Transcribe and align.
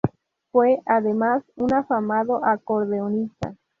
Fue, 0.51 0.81
además, 0.87 1.43
un 1.57 1.75
afamado 1.75 2.43
acordeonista. 2.43 3.55